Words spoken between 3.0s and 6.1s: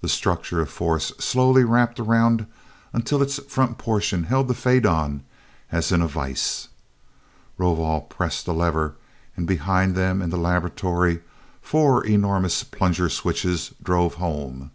its front portion held the faidon as in a